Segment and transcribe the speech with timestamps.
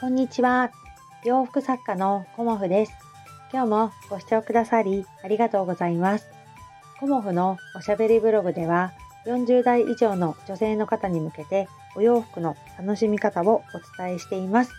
[0.00, 0.70] こんにちは。
[1.24, 2.92] 洋服作家のコモフです。
[3.52, 6.26] 今日もご視聴くださりありがとうございます。
[6.98, 8.94] コモフのおしゃべりブログでは
[9.26, 14.72] 40代以上の女性の方に向けてお洋服の楽しみ方をお伝えしています。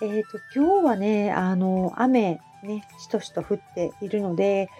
[0.00, 4.70] えっ、ー、と、今日はね、あの、雨ね、しとしと降っているので、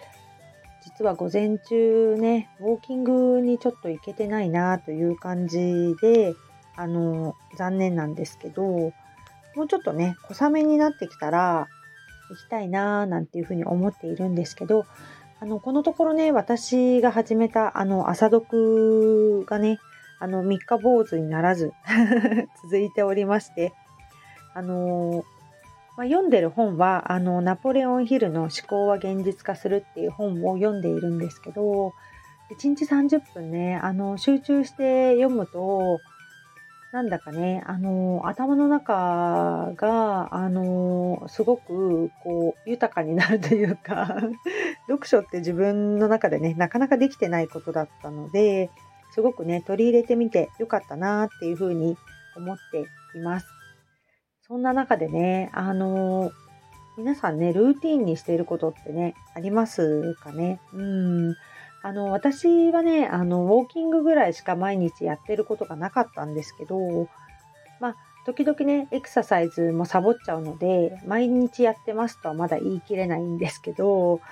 [0.83, 6.33] 実は午前中ね、ウォーキングにちょっと行けてないなという感じで、
[6.75, 8.95] あの、残念なんですけど、
[9.57, 11.69] もうちょっとね、小雨になってきたら
[12.31, 14.87] 行きたいなーなんていうふうに思っているんですけど、
[15.41, 19.79] あの、このところね、私が始めたあの、朝読がね、
[20.19, 21.73] あの、三日坊主にならず
[22.63, 23.73] 続いておりまして、
[24.55, 25.25] あのー、
[25.97, 31.93] まあ、読んでる本は、あの、ナポレオンヒルの思考は現実化するっていう本を読んでいるんですけど、
[32.51, 36.01] 1日30分ね、あの、集中して読むと、
[36.95, 44.15] なんだかね、あの、頭の中が、あの、すごく、こう、豊かになるというか
[44.87, 48.71] 読書って自分の中でね、なかなかできてないことだったので、
[49.11, 51.97] すごくね、取り入れてみてよかったなっていうふうに
[52.37, 52.87] 思って
[53.19, 53.47] います。
[54.43, 56.31] そんな中でね、あの、
[56.97, 60.61] 皆さんね、ルーティンにしていることってね、ありますかね？
[60.73, 61.35] うん。
[61.85, 67.11] あの、私はね、あの、ウォーキングぐらいしか毎日やってることがなかったんですけど、
[67.79, 74.23] まあ、時々ね、エクササイズもサボっちゃうので、毎日やってますとはまだ言い切れないんですけど、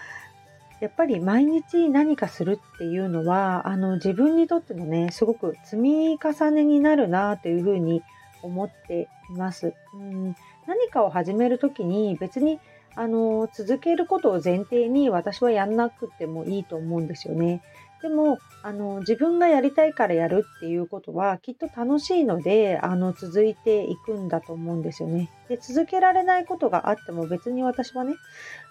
[0.81, 8.03] やっぱり毎日何かするっていうのは、あの、自分にとってのね、すごく積み重ねになるなというふうに
[8.41, 9.75] 思っています。
[9.93, 10.35] うん、
[10.67, 12.61] 何かを始めるときに別に
[12.95, 17.63] あの、続けることを前提に私はやんなくてもいいと思うんですよね。
[18.03, 25.31] でも、あの、自分がやりたいからやるっていうことはきっと楽しいので、あの、続いていくんだと思うんですよね。
[25.49, 28.15] で、続けられないことがあっても別に私はね、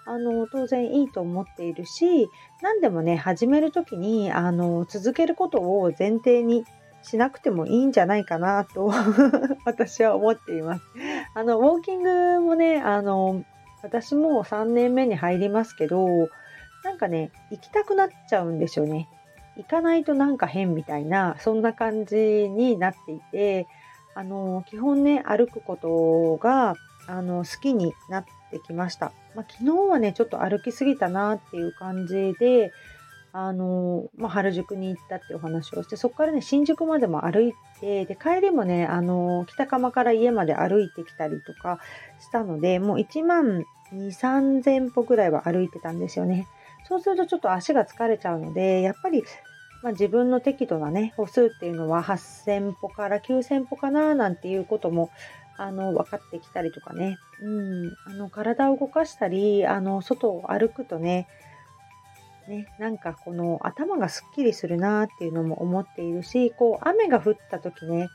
[0.04, 2.28] あの、当然いいと思っているし、
[2.60, 6.66] 何でもね、始めるときに、あの、続けることを前提に
[7.02, 8.92] しなくてもいいんじゃないかなと
[9.64, 10.84] 私は思っています。
[11.34, 13.44] あの、ウォーキングもね、あの、
[13.82, 16.28] 私も3年目に入りますけど、
[16.84, 19.08] なんかね、行きたくなっちゃうんですよね。
[19.56, 23.66] 行かないとなんか変みたいな、そんな感じになっていて、
[24.14, 26.74] あの、基本ね、歩くことが、
[27.06, 29.12] あの、好きになってきました。
[29.34, 32.72] まあ、昨日はね、ちょっと歩きすぎたなっていう感じで、
[33.32, 41.78] あの、まあ、原宿に行ったってお話をして、そこからね、新宿までも歩いて、で、帰りもね、あの、北鎌から家まで歩いてきたりとか
[42.20, 46.46] したので、もう1万2、3000歩ぐらいは歩いてたんですよね。
[46.84, 49.24] そうするとちょっと足が疲れちゃうので、やっぱり、
[49.82, 55.10] まあ、自分の適度なね、歩数っていうのは8000歩から9000歩かな、なんていうことも、
[55.56, 57.18] あの、分かってきたりとかね。
[57.40, 57.96] うん。
[58.04, 61.28] あの、体を動かしたり、あの、外を歩くとね、
[62.48, 68.08] ね、なんかこの頭がすっきりするなっていうのも思っているし、こう雨が降った時ね、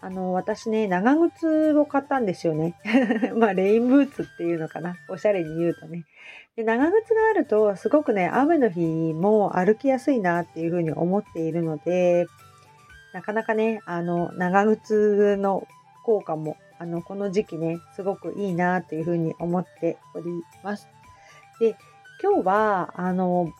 [0.00, 2.74] あの、私ね、長靴を買ったんですよね。
[3.36, 4.96] まあ、レインブーツっていうのかな。
[5.08, 6.04] おしゃれに言うとね。
[6.54, 12.26] で、長靴があると、すごくね、雨の日も歩きやすいなっていうふうに思っているので、
[13.12, 15.66] なかなかね、あの、長靴の
[16.04, 20.88] 効果も、あの、この時期ね、すごくいいなっていうふうに思っております。
[21.58, 21.76] で、
[22.22, 23.52] 今日は、あの、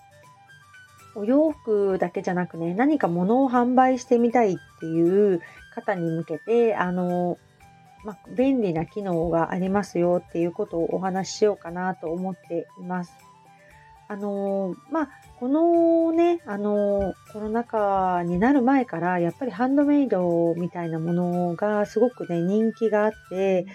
[1.16, 5.41] お洋服だけじゃなくね、何か物を販売してみたいっていう
[5.75, 7.38] 方に向けて、あの、
[8.04, 13.12] ま便利な機能がありますよっていうことをお話ししようかなと思っています。
[14.09, 15.09] あのまあ、
[15.41, 23.66] このね、あのコロナ禍になる前から、やっぱりハンドメイドみたいなものがすごくね、人気があって、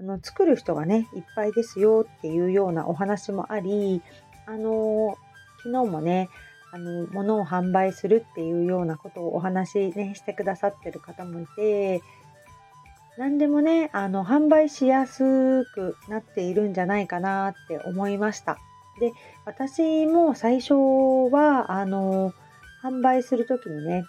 [0.00, 4.02] あの、作る人がね、いっぱいですよっていうようなお話もあり、
[4.46, 5.16] あの
[5.62, 6.28] 昨日もね、
[6.76, 12.02] あの、物を販売するっていうようなことをお話ね、してくださってる方もいて、
[13.16, 18.58] 何でもね、あの、販売しやすくなっているんじゃないかなって思いました。
[19.00, 19.12] で、
[19.46, 20.74] 私も最初
[21.32, 22.34] は、あの、
[22.82, 24.04] 販売するときにね、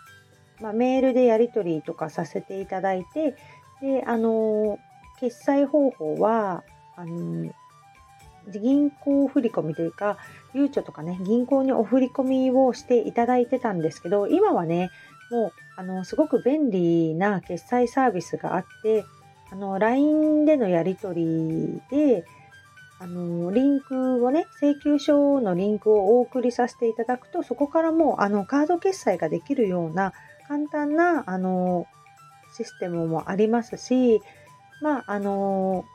[0.60, 3.38] まあ、メールでやり取りとかさせていただいて、
[3.82, 4.78] で、あの、
[5.22, 6.66] 決済方法は、
[6.98, 7.50] あの、
[8.48, 10.18] 銀行振込というか、
[10.54, 14.92] ゆうちょとかね、銀行にお振り込みをしていただいてたんですけど、今はね、
[15.32, 19.06] もう、あの、すごく便利な決済サービスがあって、
[19.52, 22.26] あの、LINE でのやり取りで、
[23.00, 30.14] あの、リンクをね、請求書のリンクをお送りさせていただくと、そこからもう、あの、カード決済ができるような
[30.48, 31.86] 簡単な、あの、
[32.56, 34.22] システムもありますし、
[34.82, 35.86] まあ、あの、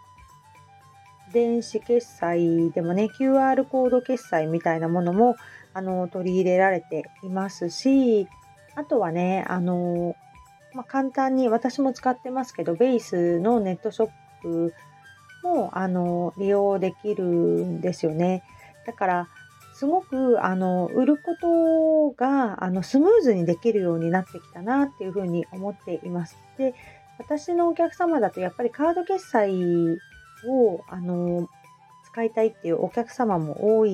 [1.33, 5.37] 電子決済でもね QR コード決済みたいなものも
[5.75, 8.29] あの取り入れられていますし
[8.75, 10.17] あとはねあの、
[10.75, 14.11] まあ、簡単に私も使ってますけどベースのネットショッ
[14.43, 14.75] プ
[15.43, 18.43] もあの利用できるんですよね
[18.87, 19.29] だから
[19.75, 26.37] すごくあの売ることがあのスムーズにできるようになってきたなっていうふうに思っています。
[26.59, 26.75] で
[27.19, 29.99] 私のお客様だとやっぱりカード決済
[30.49, 31.49] をあの
[32.05, 33.93] 使いたいっていうお客様も多い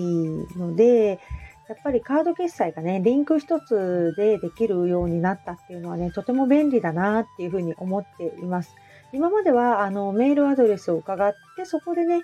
[0.56, 1.20] ので
[1.68, 8.74] やっぱりカード決済がねリンク一つでできるようになったっていうのはねとても便利だなっていうふうに思っています。
[9.12, 12.22] 今まではあのメールアドレスを伺ってそこでね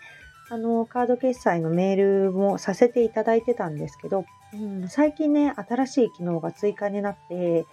[0.51, 7.67] あのカード決済のメールもさせていただいてたんですけど、うん、最近ね新しい機能が追加になって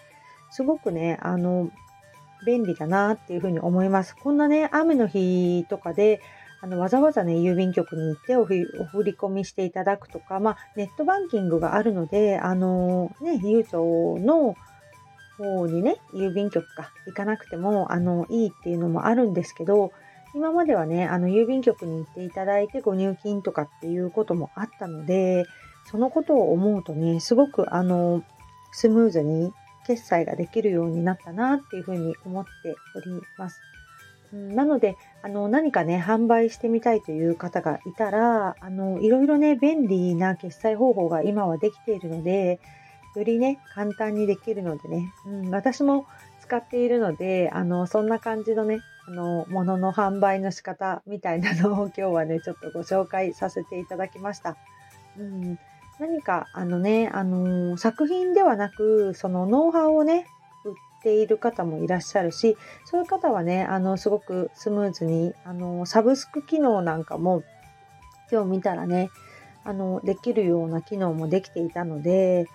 [0.50, 1.70] すごくねあの
[2.46, 4.16] 便利だなっていうふうに思います。
[4.16, 6.22] こんなね雨の日とかで
[6.62, 8.56] あのわざわざね郵便局に行ってお振
[9.04, 14.56] り込みしていただくとか、まあ、ネットバンキングがあるのであのねゆうちょの
[15.38, 19.92] 方にね郵便局か行かなくてもあのいいっていうのもあるんですけど
[20.34, 25.44] 今まではね、あの、郵便局に行っていただいてご入金とかっていうこともあったので、
[25.90, 28.24] そのことを思うとね、すごくあの、
[28.72, 29.52] スムーズに
[29.86, 33.60] 決済ができるようになったなっていうふうに思っております。
[34.34, 42.60] なので、あの、何かね、販売してみたいという方がいたら、あの、いろいろね、便利な決済方法が今はできているので、
[43.16, 46.06] よりね、簡単にできるのでね、うん、私も
[46.40, 54.56] 使っているので、あの、そんな感じのね、あの、物のの販売の仕方みたいなのを 今日はね、ちょっとご紹介させていただきました。
[55.18, 55.60] うん、
[56.00, 60.26] 何か、あのね、あの作品ではなく、そのノウハウをね、
[61.02, 67.44] ている方もいらっしゃるし、そういう方はね、あの、すごくスムーズに、あの、サブスク機能なんかも、
[68.32, 69.10] 今日見たらね、
[69.64, 72.48] あの、できるような機能もできていたので、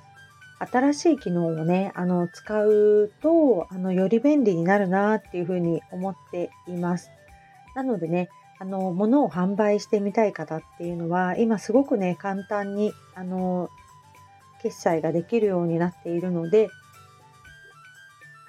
[0.59, 7.11] 新しい機能をね、あの、使うと、あの、より便利になるなっていうふうに思っています。
[7.75, 13.69] なのでね、あの、物を販売してみたい方っていうのは、今すごくね、簡単に、あの、
[14.63, 16.71] 決済ができるようになっているので、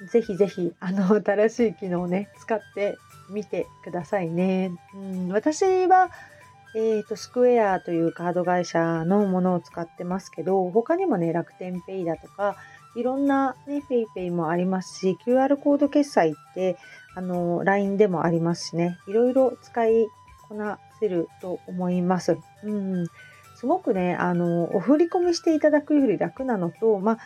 [0.05, 2.97] ぜひぜひ、あの、 新しい機能をね、使って
[3.29, 4.71] みてくださいね。
[4.93, 6.11] うん、私は、
[6.75, 12.57] えっ、ー、と、スクエアというカード会社のものを使ってますけど、他にもね、楽天ペイだとか、
[12.95, 16.77] いろんなね、PayPay もありますし、QR コード決済って、
[17.15, 20.07] あの、LINE でもありますしね、いろいろ使い
[20.47, 22.37] こなせると思います。
[22.63, 23.07] うん。
[23.55, 27.19] すごくね、あの、お振り込みしていただくより楽なのと、まあ、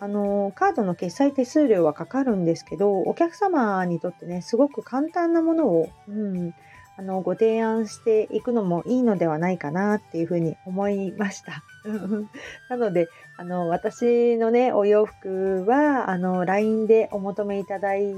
[0.00, 6.54] あの、カードの決済手数料はかかるんですけど、お客様にとってね、すごく簡単なものを、うん、
[7.00, 11.64] あのご提案していくのもいいのではないかなっていうふうに思いました。
[12.68, 13.08] なので
[13.38, 18.14] あの私のねお洋服はあの LINE でお求めいただい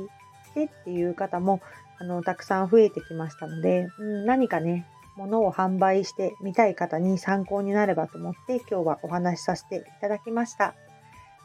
[0.55, 1.61] てっていう方も
[2.01, 4.85] あのたくさん増えてきましたので、うん、何かね
[5.17, 10.75] 物を販売してみたい方に参考になればと思って今日はお話しさせていただきました。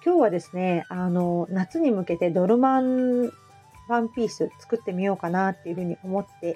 [0.08, 3.30] 今日はですね、あの夏に向けてドルマン
[3.90, 6.56] ワンピース作ってみようかなっていうふうに思って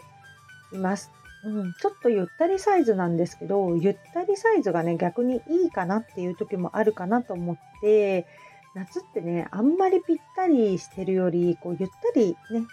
[0.71, 1.11] います。
[1.43, 8.25] うん、ちょっとゆったりサイズなんですけど、ゆったりサイズがね、逆にいいかなっていう時もあるかなと思って、
[8.73, 12.65] 夏ってね、あんまりぴったりしてるより、こう、ゆったりね、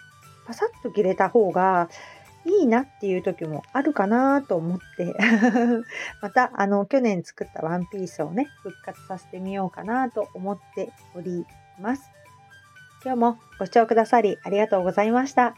[0.47, 1.89] パサッと着れた方が
[2.49, 5.15] いいなっていう時もあるかなと思って
[6.21, 11.45] また、あの、去年作ったワンピースをね、復活させてみようかなと思っており
[11.79, 12.09] ます。
[13.03, 15.55] 今日もご視聴くださりありがとうございました。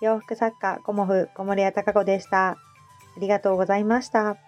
[0.00, 2.50] 洋服作家、コモフ、小森屋隆子でした。
[2.50, 2.56] あ
[3.20, 4.47] りがとうございました。